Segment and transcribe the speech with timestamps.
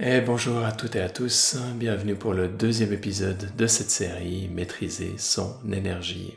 [0.00, 4.48] Et bonjour à toutes et à tous, bienvenue pour le deuxième épisode de cette série
[4.48, 6.34] Maîtriser son énergie.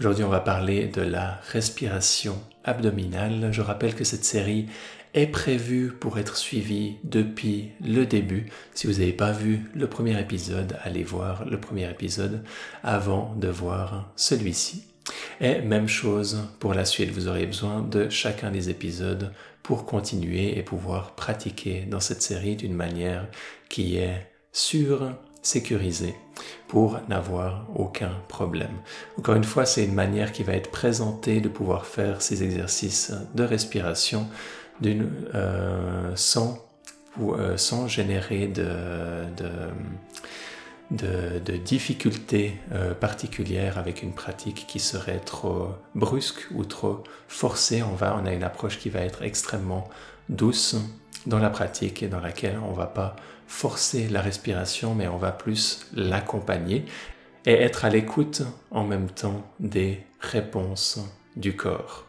[0.00, 3.50] Aujourd'hui on va parler de la respiration abdominale.
[3.52, 4.68] Je rappelle que cette série
[5.12, 8.46] est prévue pour être suivie depuis le début.
[8.72, 12.44] Si vous n'avez pas vu le premier épisode, allez voir le premier épisode
[12.82, 14.86] avant de voir celui-ci.
[15.42, 19.32] Et même chose pour la suite, vous aurez besoin de chacun des épisodes
[19.66, 23.26] pour continuer et pouvoir pratiquer dans cette série d'une manière
[23.68, 25.10] qui est sûre,
[25.42, 26.14] sécurisée,
[26.68, 28.70] pour n'avoir aucun problème.
[29.18, 33.12] Encore une fois, c'est une manière qui va être présentée de pouvoir faire ces exercices
[33.34, 34.28] de respiration
[34.84, 36.58] euh, sans,
[37.20, 39.24] euh, sans générer de
[40.90, 47.82] de, difficultés euh, particulières avec une pratique qui serait trop brusque ou trop forcée.
[47.82, 49.88] On, va, on a une approche qui va être extrêmement
[50.28, 50.76] douce
[51.26, 55.32] dans la pratique et dans laquelle on va pas forcer la respiration, mais on va
[55.32, 56.84] plus l'accompagner
[57.46, 61.00] et être à l'écoute en même temps des réponses
[61.36, 62.05] du corps.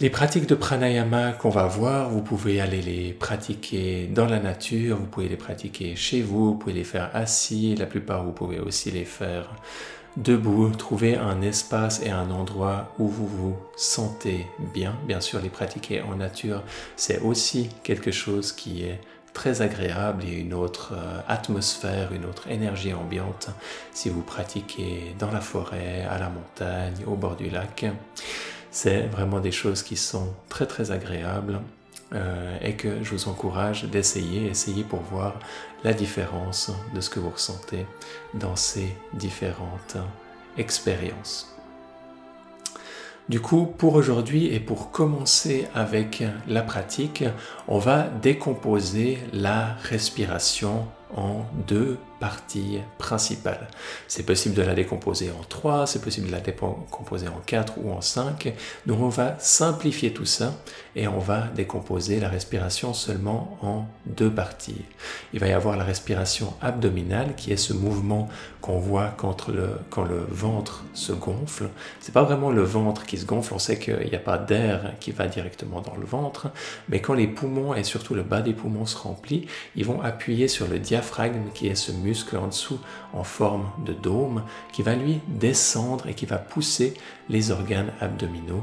[0.00, 4.96] Les pratiques de pranayama qu'on va voir, vous pouvez aller les pratiquer dans la nature,
[4.96, 8.58] vous pouvez les pratiquer chez vous, vous pouvez les faire assis, la plupart vous pouvez
[8.58, 9.54] aussi les faire
[10.16, 14.96] debout, trouver un espace et un endroit où vous vous sentez bien.
[15.06, 16.62] Bien sûr, les pratiquer en nature,
[16.96, 18.98] c'est aussi quelque chose qui est
[19.34, 23.48] très agréable et une autre euh, atmosphère, une autre énergie ambiante
[23.92, 27.86] si vous pratiquez dans la forêt, à la montagne, au bord du lac.
[28.72, 31.60] C'est vraiment des choses qui sont très très agréables
[32.14, 35.38] euh, et que je vous encourage d'essayer, essayer pour voir
[35.84, 37.86] la différence de ce que vous ressentez
[38.32, 39.98] dans ces différentes
[40.56, 41.54] expériences.
[43.28, 47.24] Du coup, pour aujourd'hui et pour commencer avec la pratique,
[47.68, 53.66] on va décomposer la respiration en deux partie principale.
[54.06, 57.90] C'est possible de la décomposer en 3, c'est possible de la décomposer en 4 ou
[57.90, 58.54] en 5.
[58.86, 60.54] Donc on va simplifier tout ça
[60.94, 64.84] et on va décomposer la respiration seulement en deux parties.
[65.32, 68.28] Il va y avoir la respiration abdominale qui est ce mouvement
[68.60, 71.70] qu'on voit quand le, quand le ventre se gonfle.
[71.98, 74.92] C'est pas vraiment le ventre qui se gonfle, on sait qu'il n'y a pas d'air
[75.00, 76.50] qui va directement dans le ventre,
[76.88, 80.46] mais quand les poumons et surtout le bas des poumons se remplissent, ils vont appuyer
[80.46, 82.78] sur le diaphragme qui est ce muscle en dessous
[83.12, 84.42] en forme de dôme
[84.72, 86.94] qui va lui descendre et qui va pousser
[87.28, 88.62] les organes abdominaux.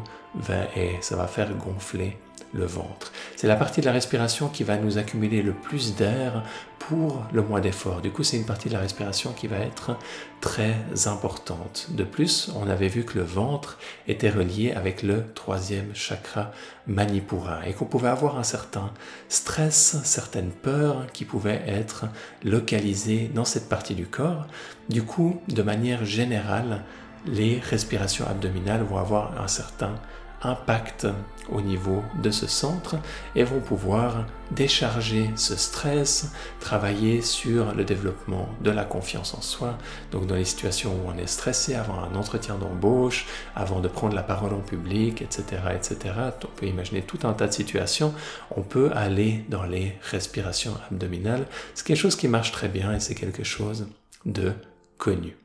[0.76, 2.18] Et ça va faire gonfler
[2.54, 3.12] le ventre.
[3.36, 6.44] C'est la partie de la respiration qui va nous accumuler le plus d'air
[6.80, 8.02] pour le moins d'effort.
[8.02, 9.98] Du coup, c'est une partie de la respiration qui va être
[10.42, 11.88] très importante.
[11.90, 13.78] De plus, on avait vu que le ventre
[14.08, 16.52] était relié avec le troisième chakra
[16.88, 18.92] Manipura et qu'on pouvait avoir un certain
[19.28, 22.06] stress, certaines peurs qui pouvaient être
[22.44, 24.48] localisées dans cette partie du corps.
[24.90, 26.84] Du coup, de manière générale,
[27.26, 29.96] les respirations abdominales vont avoir un certain
[30.42, 31.08] impact
[31.52, 32.98] au niveau de ce centre
[33.36, 39.78] et vont pouvoir décharger ce stress, travailler sur le développement de la confiance en soi.
[40.12, 44.16] Donc dans les situations où on est stressé avant un entretien d'embauche, avant de prendre
[44.16, 45.44] la parole en public, etc.,
[45.76, 46.14] etc.,
[46.44, 48.14] on peut imaginer tout un tas de situations,
[48.56, 51.46] on peut aller dans les respirations abdominales.
[51.74, 53.88] C'est quelque chose qui marche très bien et c'est quelque chose
[54.26, 54.54] de
[54.98, 55.36] connu.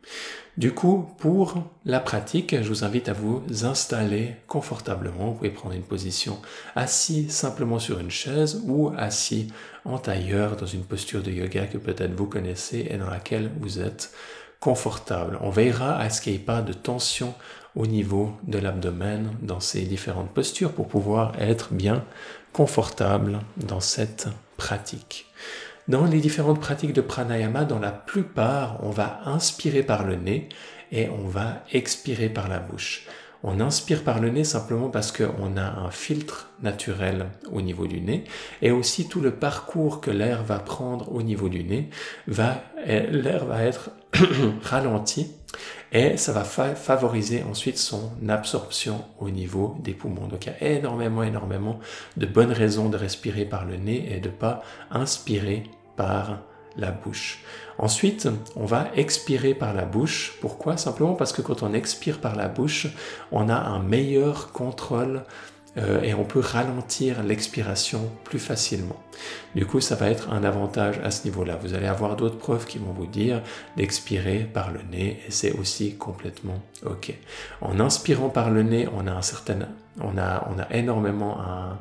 [0.56, 5.30] Du coup, pour la pratique, je vous invite à vous installer confortablement.
[5.30, 6.38] Vous pouvez prendre une position
[6.76, 9.48] assis simplement sur une chaise ou assis
[9.84, 13.80] en tailleur dans une posture de yoga que peut-être vous connaissez et dans laquelle vous
[13.80, 14.12] êtes
[14.60, 15.38] confortable.
[15.40, 17.34] On veillera à ce qu'il n'y ait pas de tension
[17.74, 22.04] au niveau de l'abdomen dans ces différentes postures pour pouvoir être bien
[22.52, 25.26] confortable dans cette pratique.
[25.86, 30.48] Dans les différentes pratiques de pranayama, dans la plupart, on va inspirer par le nez
[30.90, 33.06] et on va expirer par la bouche.
[33.42, 38.00] On inspire par le nez simplement parce qu'on a un filtre naturel au niveau du
[38.00, 38.24] nez
[38.62, 41.90] et aussi tout le parcours que l'air va prendre au niveau du nez
[42.26, 43.90] va, l'air va être
[44.62, 45.32] ralenti
[45.92, 50.26] et ça va favoriser ensuite son absorption au niveau des poumons.
[50.26, 51.78] Donc il y a énormément, énormément
[52.16, 55.64] de bonnes raisons de respirer par le nez et de pas inspirer
[55.96, 56.40] par
[56.76, 57.40] la bouche.
[57.78, 60.36] Ensuite, on va expirer par la bouche.
[60.40, 60.76] Pourquoi?
[60.76, 62.88] Simplement parce que quand on expire par la bouche,
[63.32, 65.24] on a un meilleur contrôle
[65.76, 69.02] euh, et on peut ralentir l'expiration plus facilement.
[69.54, 71.58] Du coup, ça va être un avantage à ce niveau-là.
[71.60, 73.42] Vous allez avoir d'autres preuves qui vont vous dire
[73.76, 77.12] d'expirer par le nez et c'est aussi complètement OK.
[77.60, 79.58] En inspirant par le nez, on a un certain,
[80.00, 81.78] on a, on a énormément un,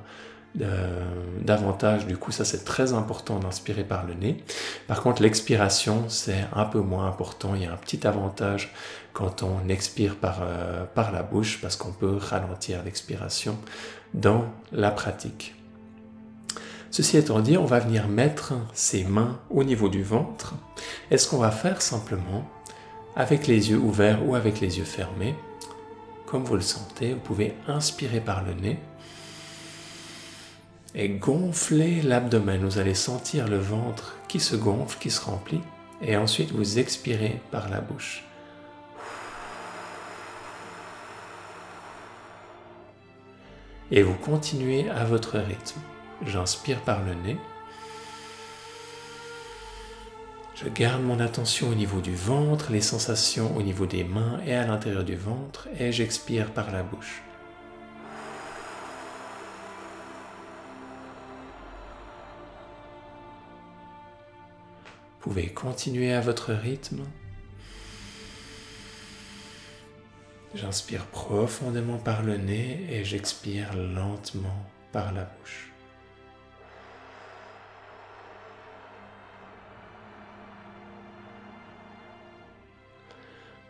[1.42, 2.06] davantage.
[2.06, 4.44] Du coup, ça c'est très important d'inspirer par le nez.
[4.88, 7.56] Par contre, l'expiration, c'est un peu moins important.
[7.56, 8.72] Il y a un petit avantage
[9.14, 13.58] quand on expire par, euh, par la bouche parce qu'on peut ralentir l'expiration
[14.14, 15.56] dans la pratique.
[16.92, 20.54] Ceci étant dit, on va venir mettre ses mains au niveau du ventre.
[21.10, 22.48] Et ce qu'on va faire simplement,
[23.16, 25.36] avec les yeux ouverts ou avec les yeux fermés,
[26.28, 28.80] comme vous le sentez, vous pouvez inspirer par le nez
[30.96, 32.64] et gonfler l'abdomen.
[32.64, 35.62] Vous allez sentir le ventre qui se gonfle, qui se remplit,
[36.02, 38.24] et ensuite vous expirez par la bouche.
[43.96, 45.80] Et vous continuez à votre rythme.
[46.26, 47.38] J'inspire par le nez.
[50.56, 54.56] Je garde mon attention au niveau du ventre, les sensations au niveau des mains et
[54.56, 57.22] à l'intérieur du ventre, et j'expire par la bouche.
[65.22, 67.04] Vous pouvez continuer à votre rythme.
[70.56, 75.72] J'inspire profondément par le nez et j'expire lentement par la bouche.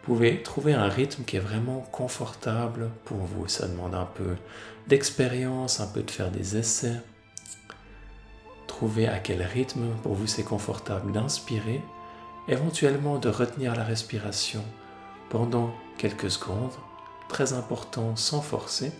[0.05, 3.47] Vous pouvez trouver un rythme qui est vraiment confortable pour vous.
[3.47, 4.35] Ça demande un peu
[4.87, 6.99] d'expérience, un peu de faire des essais.
[8.67, 11.79] Trouvez à quel rythme pour vous c'est confortable d'inspirer,
[12.49, 14.65] éventuellement de retenir la respiration
[15.29, 16.73] pendant quelques secondes,
[17.29, 18.91] très important sans forcer,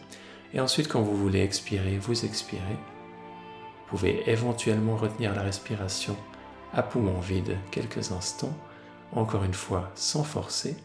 [0.54, 2.78] et ensuite quand vous voulez expirer, vous expirez.
[2.78, 6.16] Vous pouvez éventuellement retenir la respiration
[6.72, 8.58] à poumon vide quelques instants,
[9.12, 10.78] encore une fois sans forcer,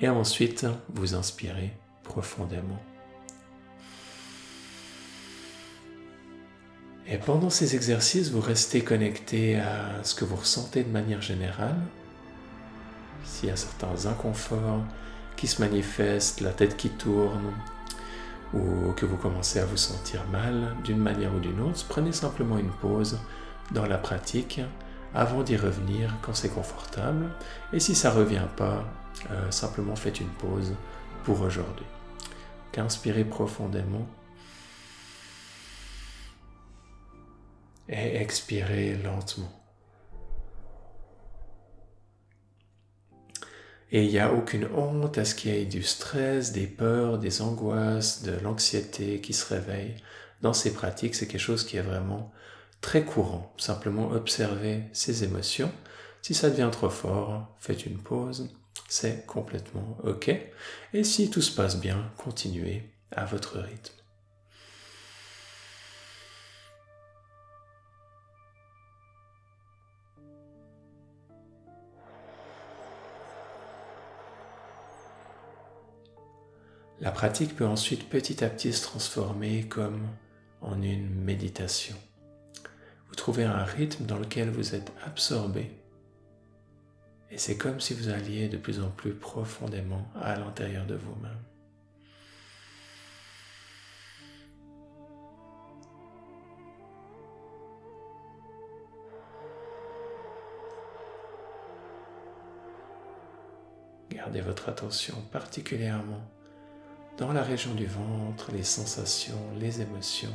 [0.00, 1.74] et ensuite vous inspirez
[2.04, 2.82] profondément.
[7.06, 11.76] Et pendant ces exercices, vous restez connecté à ce que vous ressentez de manière générale.
[13.24, 14.80] S'il y a certains inconforts
[15.36, 17.52] qui se manifestent, la tête qui tourne,
[18.52, 22.58] ou que vous commencez à vous sentir mal d'une manière ou d'une autre, prenez simplement
[22.58, 23.18] une pause
[23.72, 24.60] dans la pratique
[25.14, 27.30] avant d'y revenir quand c'est confortable.
[27.72, 28.84] Et si ça ne revient pas,
[29.30, 30.74] euh, simplement faites une pause
[31.24, 31.86] pour aujourd'hui.
[32.76, 34.04] Inspirez profondément
[37.88, 39.63] et expirez lentement.
[43.92, 47.18] Et il n'y a aucune honte à ce qu'il y ait du stress, des peurs,
[47.18, 49.96] des angoisses, de l'anxiété qui se réveille.
[50.42, 52.32] Dans ces pratiques, c'est quelque chose qui est vraiment
[52.80, 53.54] très courant.
[53.56, 55.72] Simplement observer ces émotions.
[56.22, 58.50] Si ça devient trop fort, faites une pause.
[58.88, 60.30] C'est complètement OK.
[60.92, 62.82] Et si tout se passe bien, continuez
[63.12, 64.03] à votre rythme.
[77.04, 80.08] La pratique peut ensuite petit à petit se transformer comme
[80.62, 81.94] en une méditation.
[83.08, 85.70] Vous trouvez un rythme dans lequel vous êtes absorbé
[87.30, 91.42] et c'est comme si vous alliez de plus en plus profondément à l'intérieur de vous-même.
[104.08, 106.33] Gardez votre attention particulièrement
[107.16, 110.34] dans la région du ventre, les sensations, les émotions,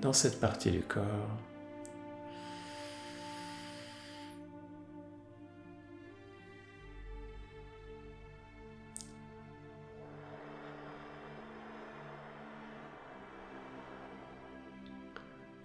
[0.00, 1.04] dans cette partie du corps.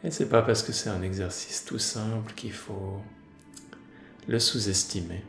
[0.04, 3.00] Et c'est pas parce que c'est un exercice tout simple qu'il faut
[4.28, 5.24] le sous-estimer.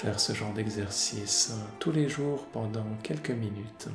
[0.00, 3.88] Faire ce genre d'exercice tous les jours pendant quelques minutes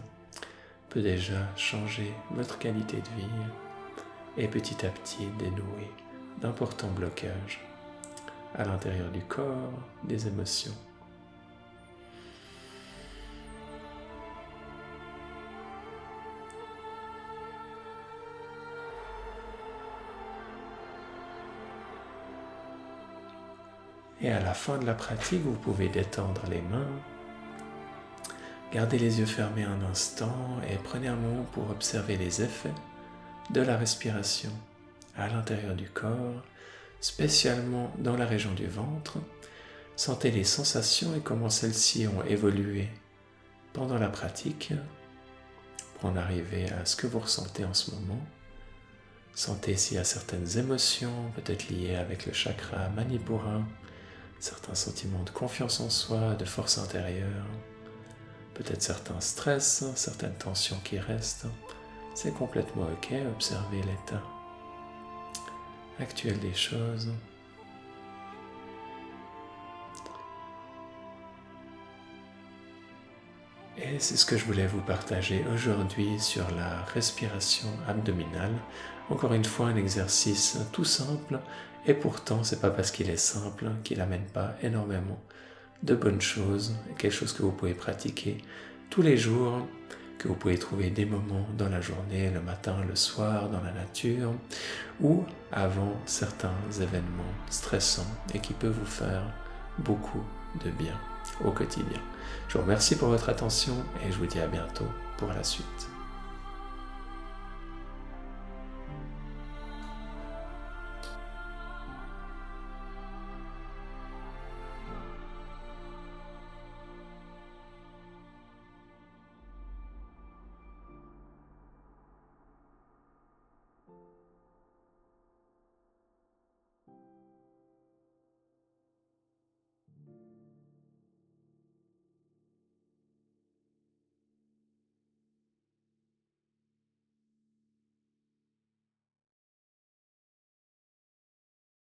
[0.87, 3.47] peut déjà changer votre qualité de vie
[4.37, 5.89] et petit à petit dénouer
[6.41, 7.59] d'importants blocages
[8.53, 10.75] à l'intérieur du corps, des émotions.
[24.25, 26.89] Et à la fin de la pratique, vous pouvez détendre les mains,
[28.73, 32.73] Gardez les yeux fermés un instant et prenez un moment pour observer les effets
[33.51, 34.49] de la respiration
[35.15, 36.43] à l'intérieur du corps,
[37.01, 39.19] spécialement dans la région du ventre.
[39.95, 42.89] Sentez les sensations et comment celles-ci ont évolué
[43.73, 44.73] pendant la pratique
[45.99, 48.25] pour en arriver à ce que vous ressentez en ce moment.
[49.35, 53.61] Sentez s'il y a certaines émotions, peut-être liées avec le chakra Manipura,
[54.39, 57.45] certains sentiments de confiance en soi, de force intérieure,
[58.53, 61.47] peut-être certains stress, certaines tensions qui restent.
[62.13, 64.21] C'est complètement ok, observez l'état
[65.99, 67.09] actuel des choses.
[73.77, 78.53] Et c'est ce que je voulais vous partager aujourd'hui sur la respiration abdominale.
[79.09, 81.39] Encore une fois, un exercice tout simple
[81.85, 85.19] et pourtant, c'est pas parce qu'il est simple qu'il n'amène pas énormément
[85.83, 88.37] de bonnes choses, quelque chose que vous pouvez pratiquer
[88.89, 89.67] tous les jours,
[90.17, 93.73] que vous pouvez trouver des moments dans la journée, le matin, le soir, dans la
[93.73, 94.33] nature,
[95.01, 99.33] ou avant certains événements stressants et qui peuvent vous faire
[99.79, 100.23] beaucoup
[100.63, 100.97] de bien
[101.43, 101.99] au quotidien.
[102.47, 105.94] Je vous remercie pour votre attention et je vous dis à bientôt pour la suite.